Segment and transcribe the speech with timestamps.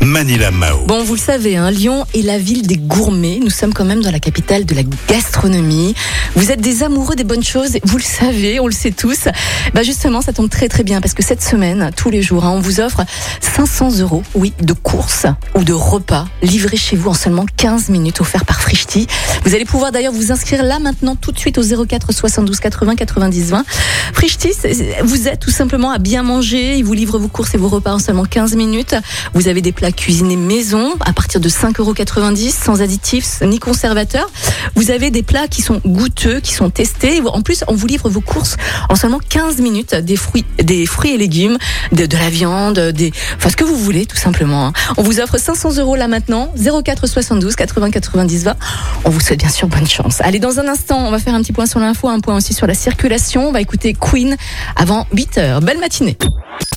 [0.00, 0.84] Manila Mao.
[0.86, 3.40] Bon, vous le savez, hein, Lyon est la ville des gourmets.
[3.42, 5.94] Nous sommes quand même dans la capitale de la gastronomie.
[6.34, 9.28] Vous êtes des amoureux des bonnes choses, vous le savez, on le sait tous.
[9.72, 12.50] Bah justement, ça tombe très très bien parce que cette semaine, tous les jours, hein,
[12.50, 13.04] on vous offre
[13.40, 18.20] 500 euros, oui, de courses ou de repas livrés chez vous en seulement 15 minutes,
[18.20, 19.06] offerts par Frichti.
[19.44, 22.96] Vous allez pouvoir d'ailleurs vous inscrire là maintenant tout de suite au 04 72 80
[22.96, 23.64] 90 20.
[24.12, 24.50] Frichti,
[25.02, 26.76] vous êtes tout simplement à bien manger.
[26.76, 28.94] Ils vous livrent vos courses et vos repas en seulement 15 minutes.
[29.34, 31.94] Vous avez des plats cuisinés maison à partir de 5,90 euros
[32.50, 34.28] sans additifs ni conservateurs.
[34.74, 37.20] Vous avez des plats qui sont goûteux, qui sont testés.
[37.24, 38.56] En plus, on vous livre vos courses
[38.88, 39.94] en seulement 15 minutes.
[39.94, 41.58] Des fruits, des fruits et légumes,
[41.92, 44.66] de, la viande, des, enfin ce que vous voulez tout simplement.
[44.66, 44.72] hein.
[44.96, 46.52] On vous offre 500 euros là maintenant.
[46.56, 48.56] 04 72 80 90 20.
[49.04, 50.20] On vous souhaite bien sûr bonne chance.
[50.20, 52.54] Allez, dans un instant, on va faire un petit point sur l'info, un point aussi
[52.54, 53.48] sur la circulation.
[53.48, 54.36] On va écouter Queen
[54.76, 55.60] avant 8 heures.
[55.60, 56.16] Belle matinée.